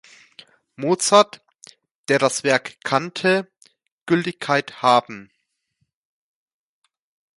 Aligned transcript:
Mozart, 0.77 1.43
der 2.07 2.17
das 2.17 2.43
Werk 2.43 2.83
kannte, 2.83 3.47
Gültigkeit 4.07 4.81
haben. 4.81 5.29